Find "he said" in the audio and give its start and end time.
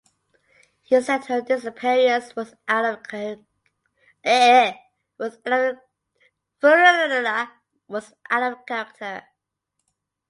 0.81-1.25